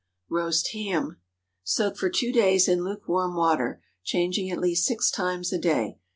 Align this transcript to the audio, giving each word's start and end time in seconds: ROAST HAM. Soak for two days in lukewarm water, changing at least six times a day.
ROAST 0.31 0.69
HAM. 0.69 1.21
Soak 1.63 1.95
for 1.95 2.09
two 2.09 2.31
days 2.31 2.67
in 2.67 2.83
lukewarm 2.83 3.35
water, 3.35 3.83
changing 4.03 4.49
at 4.49 4.57
least 4.57 4.87
six 4.87 5.11
times 5.11 5.53
a 5.53 5.59
day. 5.59 5.99